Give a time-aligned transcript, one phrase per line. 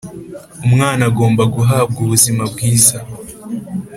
[0.65, 2.97] umwana agomba guhabwa ubuzima bwiza